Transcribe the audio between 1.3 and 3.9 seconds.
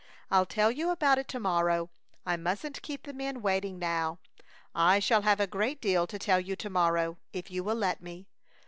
morrow. I mustn't keep the men waiting